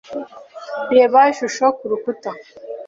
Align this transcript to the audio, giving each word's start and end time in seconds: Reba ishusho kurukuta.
Reba 0.95 1.19
ishusho 1.31 1.65
kurukuta. 1.77 2.29